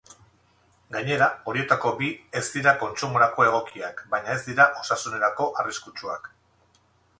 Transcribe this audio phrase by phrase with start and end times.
[0.93, 2.07] Gainera, horietako bi
[2.41, 6.35] ez dira kontsumorako egokiak baina ez dira osasunerako arriskutsuak.